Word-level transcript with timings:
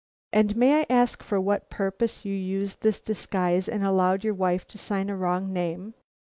"And 0.33 0.55
may 0.55 0.79
I 0.81 0.87
ask 0.89 1.21
for 1.21 1.39
what 1.39 1.69
purpose 1.69 2.25
you 2.25 2.33
used 2.33 2.81
this 2.81 2.99
disguise, 2.99 3.69
and 3.69 3.83
allowed 3.85 4.23
your 4.23 4.33
wife 4.33 4.65
to 4.69 4.79
sign 4.79 5.11
a 5.11 5.15
wrong 5.15 5.53
name?" 5.53 5.93